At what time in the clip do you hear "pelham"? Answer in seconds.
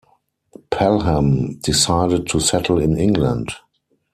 0.71-1.59